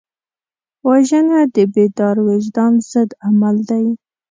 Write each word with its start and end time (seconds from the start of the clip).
وژنه 0.87 1.39
د 1.55 1.57
بیدار 1.73 2.15
وجدان 2.27 2.73
ضد 2.91 3.09
عمل 3.27 3.55
دی 3.69 3.85